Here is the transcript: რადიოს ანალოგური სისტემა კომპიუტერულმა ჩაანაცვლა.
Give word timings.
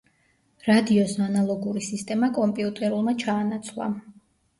რადიოს 0.67 1.11
ანალოგური 1.25 1.83
სისტემა 1.87 2.29
კომპიუტერულმა 2.39 3.15
ჩაანაცვლა. 3.25 3.91